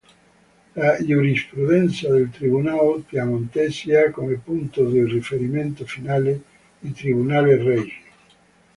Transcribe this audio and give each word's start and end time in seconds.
La 0.73 0.97
giurisprudenza 0.99 2.09
dei 2.11 2.27
tribunali 2.31 3.03
piemontesi 3.07 3.93
ha 3.93 4.09
come 4.09 4.41
punto 4.43 4.89
di 4.89 5.05
riferimento 5.05 5.85
finale 5.85 6.41
i 6.79 6.91
tribunali 6.91 7.53
regi. 7.55 8.03